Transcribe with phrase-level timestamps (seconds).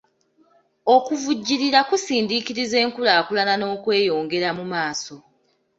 [0.95, 5.15] Okuvujjirira kusindiikiriza enkulaakulana n'okweyongera mu maaso.